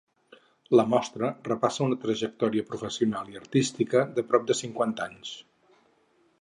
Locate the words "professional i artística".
2.71-4.03